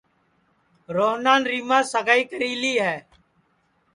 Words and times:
روہنان 0.95 1.41
ریماس 1.51 1.85
سگائی 1.93 2.23
کری 2.31 2.51
لی 2.61 2.73
ہے 2.85 2.97